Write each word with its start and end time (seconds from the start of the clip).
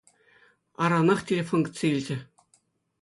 Аранах 0.83 1.19
телефон 1.29 1.59
кӗтсе 1.65 1.85
илчӗ. 1.93 2.17